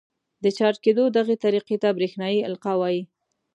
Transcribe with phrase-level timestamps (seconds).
[0.43, 3.01] د چارج کېدو دغې طریقې ته برېښنايي القاء وايي.